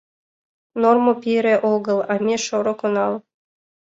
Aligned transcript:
—Нормо 0.81 1.11
пире 1.21 1.55
огыл, 1.73 1.99
а 2.11 2.13
ме 2.25 2.35
шорык 2.45 2.79
онал. 2.87 3.13